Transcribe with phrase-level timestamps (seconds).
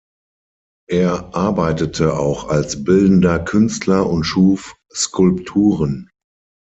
[0.89, 6.09] Er arbeitete auch als bildender Künstler und schuf Skulpturen.